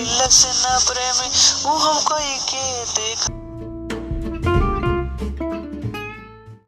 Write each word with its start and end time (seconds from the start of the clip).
लसना 0.00 0.78
प्रेमी 0.88 1.28
वो 1.64 1.76
हमको 1.78 2.18